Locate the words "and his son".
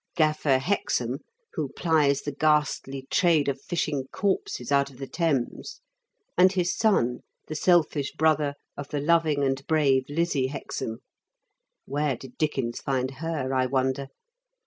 6.35-7.19